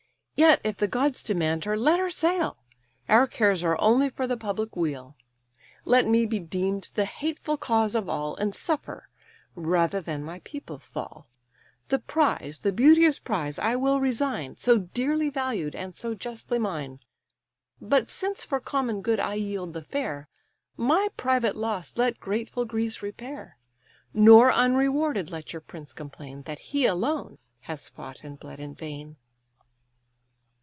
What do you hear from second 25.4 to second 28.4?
your prince complain, That he alone has fought and